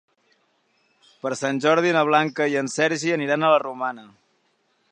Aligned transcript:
Per 1.25 1.31
Sant 1.41 1.59
Jordi 1.65 1.91
na 1.97 2.03
Blanca 2.09 2.47
i 2.53 2.57
en 2.63 2.71
Sergi 2.77 3.13
aniran 3.19 3.45
a 3.49 3.53
la 3.55 3.61
Romana. 3.65 4.07